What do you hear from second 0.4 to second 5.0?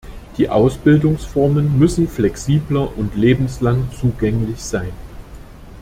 Ausbildungsformen müssen flexibler und lebenslang zugänglich sein.